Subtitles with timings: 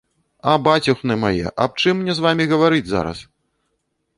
[0.53, 3.17] А бацюхны мае, аб чым мне з вамі гаварыць зараз?